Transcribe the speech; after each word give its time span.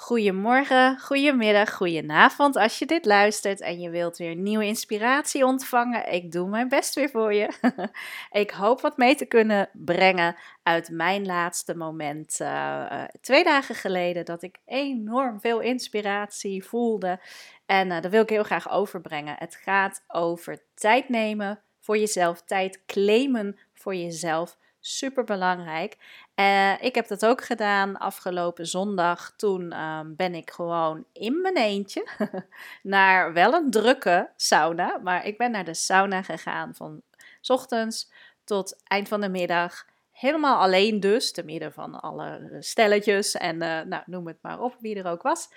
Goedemorgen, 0.00 1.00
goedemiddag, 1.00 1.74
goedenavond 1.74 2.56
als 2.56 2.78
je 2.78 2.86
dit 2.86 3.04
luistert 3.04 3.60
en 3.60 3.80
je 3.80 3.90
wilt 3.90 4.16
weer 4.16 4.34
nieuwe 4.34 4.64
inspiratie 4.64 5.44
ontvangen. 5.44 6.12
Ik 6.12 6.32
doe 6.32 6.48
mijn 6.48 6.68
best 6.68 6.94
weer 6.94 7.10
voor 7.10 7.34
je. 7.34 7.50
ik 8.42 8.50
hoop 8.50 8.80
wat 8.80 8.96
mee 8.96 9.14
te 9.14 9.24
kunnen 9.24 9.68
brengen 9.72 10.36
uit 10.62 10.88
mijn 10.88 11.26
laatste 11.26 11.76
moment 11.76 12.38
uh, 12.40 13.04
twee 13.20 13.44
dagen 13.44 13.74
geleden 13.74 14.24
dat 14.24 14.42
ik 14.42 14.58
enorm 14.64 15.40
veel 15.40 15.60
inspiratie 15.60 16.64
voelde 16.64 17.20
en 17.66 17.90
uh, 17.90 18.00
dat 18.00 18.10
wil 18.10 18.22
ik 18.22 18.30
heel 18.30 18.42
graag 18.42 18.70
overbrengen. 18.70 19.34
Het 19.38 19.54
gaat 19.54 20.04
over 20.08 20.62
tijd 20.74 21.08
nemen 21.08 21.60
voor 21.80 21.98
jezelf, 21.98 22.42
tijd 22.42 22.82
claimen 22.86 23.58
voor 23.74 23.94
jezelf 23.94 24.58
super 24.80 25.24
belangrijk. 25.24 25.96
Uh, 26.34 26.82
ik 26.82 26.94
heb 26.94 27.08
dat 27.08 27.26
ook 27.26 27.44
gedaan 27.44 27.98
afgelopen 27.98 28.66
zondag. 28.66 29.32
Toen 29.36 29.80
um, 29.80 30.16
ben 30.16 30.34
ik 30.34 30.50
gewoon 30.50 31.04
in 31.12 31.40
mijn 31.40 31.56
eentje 31.56 32.06
naar 32.82 33.32
wel 33.32 33.54
een 33.54 33.70
drukke 33.70 34.30
sauna. 34.36 34.98
Maar 35.02 35.26
ik 35.26 35.38
ben 35.38 35.50
naar 35.50 35.64
de 35.64 35.74
sauna 35.74 36.22
gegaan 36.22 36.74
van 36.74 37.02
s 37.40 37.50
ochtends 37.50 38.12
tot 38.44 38.82
eind 38.84 39.08
van 39.08 39.20
de 39.20 39.28
middag. 39.28 39.86
Helemaal 40.20 40.60
alleen 40.60 41.00
dus, 41.00 41.32
te 41.32 41.44
midden 41.44 41.72
van 41.72 42.00
alle 42.00 42.56
stelletjes 42.58 43.34
en 43.34 43.54
uh, 43.54 43.80
nou, 43.80 44.02
noem 44.06 44.26
het 44.26 44.38
maar 44.40 44.60
op, 44.60 44.76
wie 44.80 44.96
er 44.96 45.10
ook 45.10 45.22
was. 45.22 45.48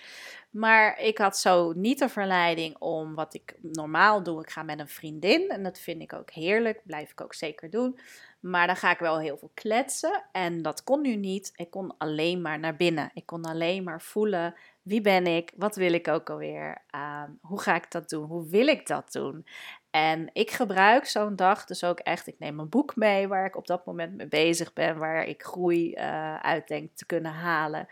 Maar 0.49 0.99
ik 0.99 1.17
had 1.17 1.37
zo 1.37 1.73
niet 1.75 1.99
de 1.99 2.09
verleiding 2.09 2.77
om 2.77 3.15
wat 3.15 3.33
ik 3.33 3.55
normaal 3.61 4.23
doe. 4.23 4.41
Ik 4.41 4.49
ga 4.49 4.63
met 4.63 4.79
een 4.79 4.87
vriendin 4.87 5.49
en 5.49 5.63
dat 5.63 5.79
vind 5.79 6.01
ik 6.01 6.13
ook 6.13 6.31
heerlijk, 6.31 6.81
blijf 6.83 7.11
ik 7.11 7.21
ook 7.21 7.33
zeker 7.33 7.69
doen. 7.69 7.99
Maar 8.39 8.67
dan 8.67 8.75
ga 8.75 8.91
ik 8.91 8.99
wel 8.99 9.19
heel 9.19 9.37
veel 9.37 9.51
kletsen 9.53 10.23
en 10.31 10.61
dat 10.61 10.83
kon 10.83 11.01
nu 11.01 11.15
niet. 11.15 11.51
Ik 11.55 11.69
kon 11.69 11.97
alleen 11.97 12.41
maar 12.41 12.59
naar 12.59 12.75
binnen. 12.75 13.11
Ik 13.13 13.25
kon 13.25 13.45
alleen 13.45 13.83
maar 13.83 14.01
voelen 14.01 14.55
wie 14.83 15.01
ben 15.01 15.27
ik, 15.27 15.51
wat 15.55 15.75
wil 15.75 15.93
ik 15.93 16.07
ook 16.07 16.29
alweer, 16.29 16.77
uh, 16.95 17.23
hoe 17.41 17.61
ga 17.61 17.75
ik 17.75 17.91
dat 17.91 18.09
doen, 18.09 18.25
hoe 18.25 18.49
wil 18.49 18.67
ik 18.67 18.87
dat 18.87 19.11
doen. 19.11 19.45
En 19.89 20.29
ik 20.33 20.51
gebruik 20.51 21.05
zo'n 21.05 21.35
dag 21.35 21.65
dus 21.65 21.83
ook 21.83 21.99
echt, 21.99 22.27
ik 22.27 22.39
neem 22.39 22.59
een 22.59 22.69
boek 22.69 22.95
mee 22.95 23.27
waar 23.27 23.45
ik 23.45 23.55
op 23.55 23.67
dat 23.67 23.85
moment 23.85 24.15
mee 24.15 24.27
bezig 24.27 24.73
ben, 24.73 24.97
waar 24.97 25.23
ik 25.23 25.43
groei 25.43 25.95
uh, 25.95 26.35
uit 26.35 26.67
denk 26.67 26.95
te 26.95 27.05
kunnen 27.05 27.31
halen. 27.31 27.87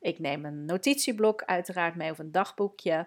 Ik 0.00 0.18
neem 0.18 0.44
een 0.44 0.64
notitieblok 0.64 1.42
uiteraard 1.44 1.94
mee 1.94 2.10
of 2.10 2.18
een 2.18 2.32
dagboekje. 2.32 3.06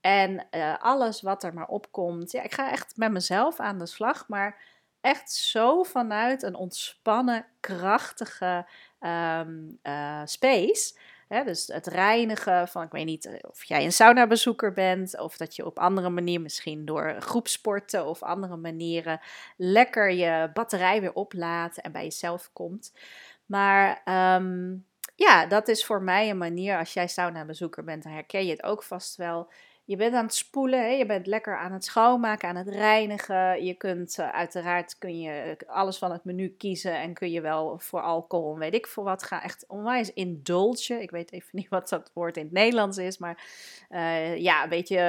En 0.00 0.46
uh, 0.50 0.74
alles 0.78 1.22
wat 1.22 1.42
er 1.42 1.54
maar 1.54 1.68
opkomt. 1.68 2.30
Ja, 2.30 2.42
ik 2.42 2.54
ga 2.54 2.70
echt 2.70 2.96
met 2.96 3.12
mezelf 3.12 3.60
aan 3.60 3.78
de 3.78 3.86
slag, 3.86 4.28
maar 4.28 4.60
echt 5.00 5.32
zo 5.32 5.82
vanuit 5.82 6.42
een 6.42 6.54
ontspannen, 6.54 7.46
krachtige 7.60 8.66
um, 9.00 9.78
uh, 9.82 10.22
space. 10.24 10.98
Dus 11.28 11.66
het 11.66 11.86
reinigen 11.86 12.68
van, 12.68 12.82
ik 12.82 12.90
weet 12.90 13.04
niet 13.04 13.26
eh, 13.26 13.34
of 13.48 13.64
jij 13.64 13.84
een 13.84 13.92
saunabezoeker 13.92 14.72
bent, 14.72 15.18
of 15.20 15.36
dat 15.36 15.56
je 15.56 15.66
op 15.66 15.78
andere 15.78 16.10
manier, 16.10 16.40
misschien 16.40 16.84
door 16.84 17.16
groepsporten 17.18 18.06
of 18.06 18.22
andere 18.22 18.56
manieren, 18.56 19.20
lekker 19.56 20.10
je 20.10 20.50
batterij 20.52 21.00
weer 21.00 21.12
oplaat 21.12 21.76
en 21.76 21.92
bij 21.92 22.02
jezelf 22.02 22.50
komt. 22.52 22.92
Maar 23.46 24.02
um, 24.40 24.86
ja, 25.14 25.46
dat 25.46 25.68
is 25.68 25.84
voor 25.84 26.02
mij 26.02 26.30
een 26.30 26.38
manier, 26.38 26.78
als 26.78 26.92
jij 26.92 27.08
saunabezoeker 27.08 27.84
bent, 27.84 28.02
dan 28.02 28.12
herken 28.12 28.44
je 28.44 28.50
het 28.50 28.62
ook 28.62 28.82
vast 28.82 29.16
wel 29.16 29.50
je 29.88 29.96
bent 29.96 30.14
aan 30.14 30.24
het 30.24 30.34
spoelen, 30.34 30.80
hè? 30.80 30.88
je 30.88 31.06
bent 31.06 31.26
lekker 31.26 31.56
aan 31.56 31.72
het 31.72 31.84
schoonmaken, 31.84 32.48
aan 32.48 32.56
het 32.56 32.68
reinigen. 32.68 33.64
Je 33.64 33.74
kunt 33.74 34.16
uh, 34.20 34.30
uiteraard 34.30 34.98
kun 34.98 35.20
je 35.20 35.56
alles 35.66 35.98
van 35.98 36.12
het 36.12 36.24
menu 36.24 36.48
kiezen 36.48 37.00
en 37.00 37.14
kun 37.14 37.30
je 37.30 37.40
wel 37.40 37.78
voor 37.78 38.00
alcohol 38.00 38.52
en 38.52 38.58
weet 38.58 38.74
ik 38.74 38.86
voor 38.86 39.04
wat 39.04 39.22
gaan. 39.22 39.40
Echt 39.40 39.64
onwijs 39.68 40.12
indulgen. 40.12 41.00
Ik 41.02 41.10
weet 41.10 41.32
even 41.32 41.48
niet 41.58 41.68
wat 41.68 41.88
dat 41.88 42.10
woord 42.14 42.36
in 42.36 42.44
het 42.44 42.52
Nederlands 42.52 42.98
is, 42.98 43.18
maar 43.18 43.44
uh, 43.90 44.36
ja, 44.36 44.62
een 44.62 44.68
beetje, 44.68 45.00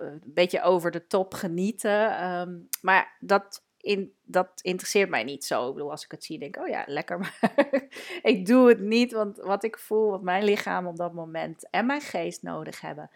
een 0.00 0.20
beetje 0.24 0.62
over 0.62 0.90
de 0.90 1.06
top 1.06 1.34
genieten. 1.34 2.28
Um, 2.28 2.68
maar 2.82 3.16
dat 3.20 3.62
in, 3.80 4.12
dat 4.24 4.48
interesseert 4.62 5.10
mij 5.10 5.24
niet 5.24 5.44
zo. 5.44 5.68
Ik 5.68 5.74
bedoel, 5.74 5.90
als 5.90 6.04
ik 6.04 6.10
het 6.10 6.24
zie, 6.24 6.38
denk 6.38 6.56
ik, 6.56 6.62
oh 6.62 6.68
ja, 6.68 6.84
lekker. 6.86 7.18
Maar 7.40 7.88
ik 8.22 8.46
doe 8.46 8.68
het 8.68 8.80
niet, 8.80 9.12
want 9.12 9.36
wat 9.36 9.64
ik 9.64 9.78
voel, 9.78 10.10
wat 10.10 10.22
mijn 10.22 10.44
lichaam 10.44 10.86
op 10.86 10.96
dat 10.96 11.12
moment 11.12 11.70
en 11.70 11.86
mijn 11.86 12.00
geest 12.00 12.42
nodig 12.42 12.80
hebben, 12.80 13.10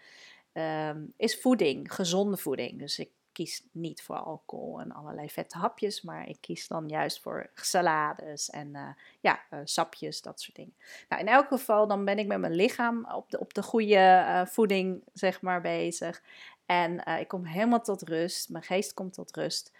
um, 0.57 1.13
is 1.17 1.41
voeding, 1.41 1.93
gezonde 1.93 2.37
voeding. 2.37 2.79
Dus 2.79 2.99
ik 2.99 3.09
kies 3.31 3.63
niet 3.71 4.01
voor 4.01 4.15
alcohol 4.15 4.79
en 4.79 4.91
allerlei 4.91 5.29
vette 5.29 5.57
hapjes, 5.57 6.01
maar 6.01 6.27
ik 6.29 6.37
kies 6.39 6.67
dan 6.67 6.87
juist 6.87 7.21
voor 7.21 7.49
salades 7.55 8.49
en 8.49 8.67
uh, 8.67 8.87
ja, 9.19 9.39
uh, 9.51 9.59
sapjes, 9.63 10.21
dat 10.21 10.41
soort 10.41 10.55
dingen. 10.55 10.75
Nou, 11.09 11.21
in 11.21 11.27
elk 11.27 11.47
geval, 11.47 11.87
dan 11.87 12.05
ben 12.05 12.19
ik 12.19 12.27
met 12.27 12.39
mijn 12.39 12.55
lichaam 12.55 13.05
op 13.11 13.29
de, 13.29 13.39
op 13.39 13.53
de 13.53 13.63
goede 13.63 13.95
uh, 13.95 14.45
voeding, 14.45 15.03
zeg 15.13 15.41
maar, 15.41 15.61
bezig. 15.61 16.21
En 16.65 17.19
ik 17.19 17.27
kom 17.27 17.45
helemaal 17.45 17.81
tot 17.81 18.01
rust, 18.01 18.49
mijn 18.49 18.63
geest 18.63 18.93
komt 18.93 19.13
tot 19.13 19.35
rust. 19.35 19.71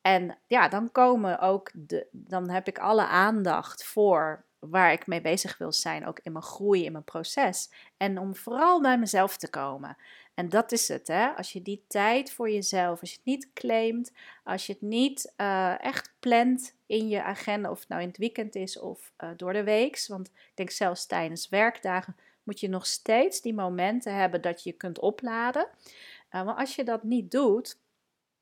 En 0.00 0.38
ja, 0.46 0.68
dan 0.68 0.92
komen 0.92 1.38
ook 1.38 1.70
de, 1.74 2.06
dan 2.10 2.50
heb 2.50 2.68
ik 2.68 2.78
alle 2.78 3.06
aandacht 3.06 3.84
voor 3.84 4.44
waar 4.70 4.92
ik 4.92 5.06
mee 5.06 5.20
bezig 5.20 5.58
wil 5.58 5.72
zijn, 5.72 6.06
ook 6.06 6.18
in 6.22 6.32
mijn 6.32 6.44
groei, 6.44 6.84
in 6.84 6.92
mijn 6.92 7.04
proces. 7.04 7.70
En 7.96 8.18
om 8.18 8.36
vooral 8.36 8.80
bij 8.80 8.98
mezelf 8.98 9.36
te 9.36 9.50
komen. 9.50 9.96
En 10.34 10.48
dat 10.48 10.72
is 10.72 10.88
het, 10.88 11.06
hè? 11.06 11.28
Als 11.28 11.52
je 11.52 11.62
die 11.62 11.84
tijd 11.88 12.32
voor 12.32 12.50
jezelf, 12.50 13.00
als 13.00 13.10
je 13.10 13.16
het 13.16 13.26
niet 13.26 13.52
claimt, 13.52 14.12
als 14.44 14.66
je 14.66 14.72
het 14.72 14.82
niet 14.82 15.32
uh, 15.36 15.84
echt 15.84 16.14
plant 16.20 16.74
in 16.86 17.08
je 17.08 17.22
agenda, 17.22 17.70
of 17.70 17.80
het 17.80 17.88
nou 17.88 18.02
in 18.02 18.08
het 18.08 18.18
weekend 18.18 18.54
is 18.54 18.78
of 18.78 19.12
uh, 19.18 19.30
door 19.36 19.52
de 19.52 19.64
week. 19.64 20.04
Want 20.06 20.26
ik 20.26 20.52
denk 20.54 20.70
zelfs 20.70 21.06
tijdens 21.06 21.48
werkdagen 21.48 22.16
moet 22.42 22.60
je 22.60 22.68
nog 22.68 22.86
steeds 22.86 23.40
die 23.40 23.54
momenten 23.54 24.14
hebben 24.14 24.42
dat 24.42 24.62
je 24.62 24.72
kunt 24.72 24.98
opladen. 24.98 25.68
Maar 26.30 26.54
als 26.54 26.74
je 26.74 26.84
dat 26.84 27.02
niet 27.02 27.30
doet, 27.30 27.78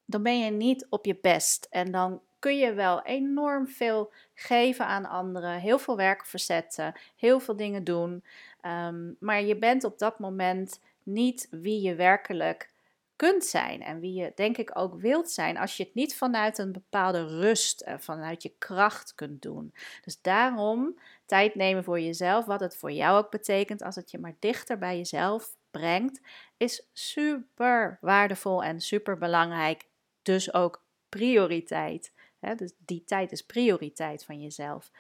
dan 0.05 0.23
ben 0.23 0.39
je 0.39 0.51
niet 0.51 0.87
op 0.89 1.05
je 1.05 1.19
best. 1.21 1.67
En 1.71 1.91
dan 1.91 2.21
kun 2.43 2.59
je 2.59 2.73
wel 2.73 3.03
enorm 3.03 3.69
veel 3.69 4.13
geven 4.35 4.87
aan 4.87 5.07
anderen, 5.07 5.59
heel 5.59 5.79
veel 5.79 5.97
werk 5.97 6.27
verzetten, 6.27 6.95
heel 7.17 7.41
veel 7.41 7.57
dingen 7.57 7.85
doen. 7.85 8.25
Um, 8.67 9.17
maar 9.21 9.43
je 9.43 9.57
bent 9.57 9.85
op 9.85 9.99
dat 9.99 10.19
moment 10.19 10.81
niet 11.03 11.49
wie 11.51 11.81
je 11.81 11.95
werkelijk 11.95 12.71
kunt 13.17 13.45
zijn 13.45 13.83
en 13.83 14.01
wie 14.01 14.15
je 14.15 14.33
denk 14.35 14.57
ik 14.57 14.71
ook 14.79 15.01
wilt 15.01 15.31
zijn 15.31 15.59
als 15.59 15.77
je 15.77 15.83
het 15.83 15.95
niet 15.95 16.17
vanuit 16.17 16.59
een 16.59 16.73
bepaalde 16.73 17.27
rust 17.27 17.91
vanuit 17.99 18.43
je 18.43 18.55
kracht 18.59 19.15
kunt 19.15 19.43
doen. 19.43 19.75
Dus 20.05 20.21
daarom 20.21 20.99
tijd 21.27 21.55
nemen 21.55 21.85
voor 21.85 22.01
jezelf, 22.01 22.45
wat 22.45 22.61
het 22.61 22.77
voor 22.77 22.93
jou 22.93 23.19
ook 23.19 23.31
betekent 23.31 23.83
als 23.83 23.97
het 23.97 24.11
je 24.11 24.19
maar 24.19 24.37
dichter 24.39 24.79
bij 24.79 24.97
jezelf 24.97 25.57
brengt, 25.71 26.21
is 26.57 26.89
super 26.93 27.99
waardevol 28.01 28.63
en 28.63 28.81
super 28.81 29.19
belangrijk. 29.19 29.85
Dus 30.23 30.55
ook 30.55 30.82
prioriteit. 31.19 32.13
Dus 32.57 32.73
die 32.79 33.05
tijd 33.05 33.33
is 33.33 33.43
prioriteit 33.43 34.25
van 34.25 34.41
jezelf. 34.41 34.91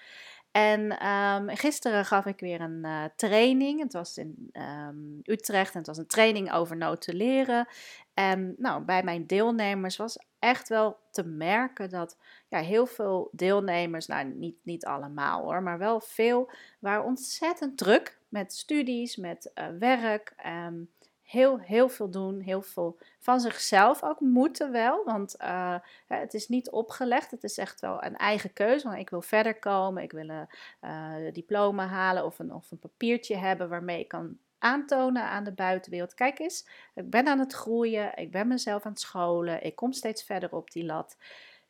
En 0.52 1.06
um, 1.06 1.56
gisteren 1.56 2.04
gaf 2.04 2.26
ik 2.26 2.40
weer 2.40 2.60
een 2.60 2.84
uh, 2.84 3.04
training. 3.16 3.80
Het 3.80 3.92
was 3.92 4.18
in 4.18 4.50
um, 4.52 5.20
Utrecht 5.24 5.72
en 5.72 5.78
het 5.78 5.86
was 5.86 5.98
een 5.98 6.06
training 6.06 6.52
over 6.52 6.76
notuleren. 6.76 7.68
En 8.14 8.54
nou, 8.58 8.82
bij 8.82 9.02
mijn 9.02 9.26
deelnemers 9.26 9.96
was 9.96 10.18
echt 10.38 10.68
wel 10.68 10.98
te 11.10 11.24
merken 11.24 11.90
dat 11.90 12.16
ja, 12.48 12.58
heel 12.58 12.86
veel 12.86 13.28
deelnemers, 13.32 14.06
nou 14.06 14.24
niet, 14.24 14.56
niet 14.62 14.84
allemaal 14.84 15.42
hoor, 15.42 15.62
maar 15.62 15.78
wel 15.78 16.00
veel, 16.00 16.50
waren 16.78 17.04
ontzettend 17.04 17.78
druk 17.78 18.18
met 18.28 18.52
studies, 18.52 19.16
met 19.16 19.50
uh, 19.54 19.66
werk. 19.78 20.34
Um, 20.66 20.90
heel, 21.32 21.58
heel 21.58 21.88
veel 21.88 22.10
doen, 22.10 22.40
heel 22.40 22.62
veel 22.62 22.98
van 23.18 23.40
zichzelf 23.40 24.02
ook 24.02 24.20
moeten 24.20 24.72
wel. 24.72 25.04
Want 25.04 25.36
uh, 25.40 25.76
het 26.06 26.34
is 26.34 26.48
niet 26.48 26.70
opgelegd, 26.70 27.30
het 27.30 27.44
is 27.44 27.58
echt 27.58 27.80
wel 27.80 28.04
een 28.04 28.16
eigen 28.16 28.52
keuze. 28.52 28.86
Want 28.88 28.98
ik 28.98 29.10
wil 29.10 29.22
verder 29.22 29.58
komen, 29.58 30.02
ik 30.02 30.12
wil 30.12 30.28
een 30.28 30.48
uh, 30.84 31.32
diploma 31.32 31.86
halen 31.86 32.24
of 32.24 32.38
een, 32.38 32.52
of 32.54 32.70
een 32.70 32.78
papiertje 32.78 33.36
hebben 33.36 33.68
waarmee 33.68 34.00
ik 34.00 34.08
kan 34.08 34.38
aantonen 34.58 35.22
aan 35.22 35.44
de 35.44 35.52
buitenwereld. 35.52 36.14
Kijk 36.14 36.38
eens, 36.38 36.66
ik 36.94 37.10
ben 37.10 37.26
aan 37.26 37.38
het 37.38 37.52
groeien, 37.52 38.16
ik 38.16 38.30
ben 38.30 38.48
mezelf 38.48 38.84
aan 38.84 38.92
het 38.92 39.00
scholen, 39.00 39.64
ik 39.64 39.76
kom 39.76 39.92
steeds 39.92 40.22
verder 40.22 40.52
op 40.52 40.70
die 40.70 40.84
lat. 40.84 41.16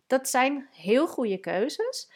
Dat 0.07 0.29
zijn 0.29 0.69
heel 0.73 1.09
goede 1.09 1.39
keuzes. 1.39 2.11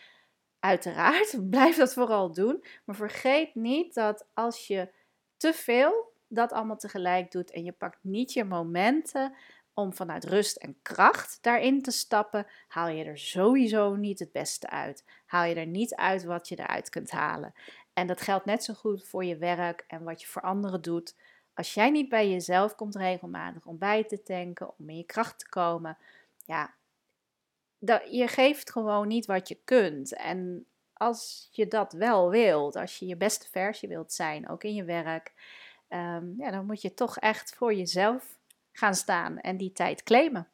Uiteraard, 0.60 1.36
blijf 1.50 1.76
dat 1.76 1.92
vooral 1.92 2.32
doen. 2.32 2.64
Maar 2.84 2.96
vergeet 2.96 3.54
niet 3.54 3.94
dat 3.94 4.26
als 4.34 4.66
je 4.66 4.88
te 5.36 5.52
veel 5.52 6.14
dat 6.28 6.52
allemaal 6.52 6.76
tegelijk 6.76 7.30
doet 7.30 7.50
en 7.50 7.64
je 7.64 7.72
pakt 7.72 7.98
niet 8.02 8.32
je 8.32 8.44
momenten 8.44 9.34
om 9.74 9.94
vanuit 9.94 10.24
rust 10.24 10.56
en 10.56 10.78
kracht 10.82 11.38
daarin 11.40 11.82
te 11.82 11.90
stappen, 11.90 12.46
haal 12.68 12.88
je 12.88 13.04
er 13.04 13.18
sowieso 13.18 13.94
niet 13.94 14.18
het 14.18 14.32
beste 14.32 14.70
uit. 14.70 15.04
Haal 15.26 15.44
je 15.44 15.54
er 15.54 15.66
niet 15.66 15.94
uit 15.94 16.24
wat 16.24 16.48
je 16.48 16.58
eruit 16.58 16.88
kunt 16.88 17.10
halen. 17.10 17.52
En 17.92 18.06
dat 18.06 18.20
geldt 18.20 18.44
net 18.44 18.64
zo 18.64 18.74
goed 18.74 19.08
voor 19.08 19.24
je 19.24 19.36
werk 19.36 19.84
en 19.86 20.04
wat 20.04 20.20
je 20.20 20.26
voor 20.26 20.42
anderen 20.42 20.82
doet. 20.82 21.16
Als 21.54 21.74
jij 21.74 21.90
niet 21.90 22.08
bij 22.08 22.30
jezelf 22.30 22.74
komt 22.74 22.96
regelmatig 22.96 23.66
om 23.66 23.78
bij 23.78 24.04
te 24.04 24.22
tanken, 24.22 24.78
om 24.78 24.88
in 24.88 24.96
je 24.96 25.04
kracht 25.04 25.38
te 25.38 25.48
komen, 25.48 25.98
ja, 26.44 26.74
je 28.10 28.28
geeft 28.28 28.70
gewoon 28.70 29.08
niet 29.08 29.26
wat 29.26 29.48
je 29.48 29.58
kunt. 29.64 30.14
En 30.14 30.66
als 30.92 31.48
je 31.50 31.68
dat 31.68 31.92
wel 31.92 32.30
wilt, 32.30 32.76
als 32.76 32.98
je 32.98 33.06
je 33.06 33.16
beste 33.16 33.48
versie 33.50 33.88
wilt 33.88 34.12
zijn, 34.12 34.48
ook 34.48 34.64
in 34.64 34.74
je 34.74 34.84
werk, 34.84 35.32
ehm, 35.88 36.24
ja, 36.38 36.50
dan 36.50 36.66
moet 36.66 36.82
je 36.82 36.94
toch 36.94 37.18
echt 37.18 37.54
voor 37.54 37.74
jezelf 37.74 38.38
gaan 38.72 38.94
staan 38.94 39.38
en 39.40 39.56
die 39.56 39.72
tijd 39.72 40.02
claimen. 40.02 40.48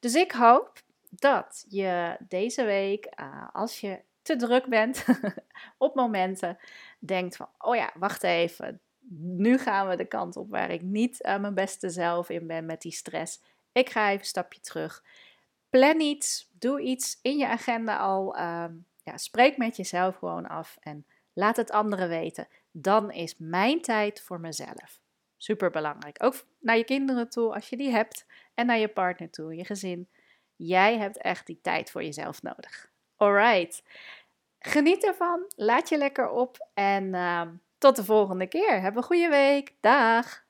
Dus 0.00 0.14
ik 0.14 0.32
hoop 0.32 0.72
dat 1.10 1.64
je 1.68 2.16
deze 2.28 2.64
week, 2.64 3.04
eh, 3.04 3.48
als 3.52 3.80
je 3.80 4.00
te 4.22 4.36
druk 4.36 4.66
bent, 4.66 5.04
op 5.78 5.94
momenten 5.94 6.58
denkt 6.98 7.36
van, 7.36 7.48
oh 7.58 7.76
ja, 7.76 7.90
wacht 7.94 8.22
even, 8.22 8.80
nu 9.18 9.58
gaan 9.58 9.88
we 9.88 9.96
de 9.96 10.04
kant 10.04 10.36
op 10.36 10.50
waar 10.50 10.70
ik 10.70 10.82
niet 10.82 11.24
uh, 11.24 11.38
mijn 11.38 11.54
beste 11.54 11.90
zelf 11.90 12.28
in 12.28 12.46
ben 12.46 12.66
met 12.66 12.82
die 12.82 12.92
stress. 12.92 13.40
Ik 13.72 13.90
ga 13.90 14.06
even 14.06 14.18
een 14.18 14.24
stapje 14.24 14.60
terug. 14.60 15.04
Plan 15.70 16.00
iets, 16.00 16.48
doe 16.52 16.80
iets 16.80 17.18
in 17.22 17.36
je 17.36 17.48
agenda 17.48 17.96
al. 17.96 18.36
Ehm, 18.36 18.72
ja, 19.02 19.16
spreek 19.16 19.56
met 19.56 19.76
jezelf 19.76 20.16
gewoon 20.16 20.48
af 20.48 20.76
en 20.80 21.06
laat 21.38 21.56
het 21.56 21.70
anderen 21.70 22.08
weten. 22.08 22.48
Dan 22.70 23.10
is 23.10 23.34
mijn 23.38 23.80
tijd 23.80 24.20
voor 24.20 24.40
mezelf. 24.40 25.00
Super 25.36 25.70
belangrijk. 25.70 26.22
Ook 26.22 26.34
naar 26.58 26.76
je 26.76 26.84
kinderen 26.84 27.28
toe, 27.28 27.54
als 27.54 27.68
je 27.68 27.76
die 27.76 27.90
hebt. 27.90 28.26
En 28.54 28.66
naar 28.66 28.78
je 28.78 28.88
partner 28.88 29.30
toe, 29.30 29.56
je 29.56 29.64
gezin. 29.64 30.08
Jij 30.56 30.98
hebt 30.98 31.18
echt 31.18 31.46
die 31.46 31.60
tijd 31.62 31.90
voor 31.90 32.02
jezelf 32.02 32.42
nodig. 32.42 32.90
Alright. 33.16 33.82
Geniet 34.58 35.04
ervan. 35.04 35.44
Laat 35.56 35.88
je 35.88 35.98
lekker 35.98 36.30
op. 36.30 36.68
En 36.74 37.04
uh, 37.04 37.42
tot 37.78 37.96
de 37.96 38.04
volgende 38.04 38.46
keer. 38.46 38.80
Heb 38.80 38.96
een 38.96 39.02
goede 39.02 39.28
week. 39.28 39.74
Dag. 39.80 40.46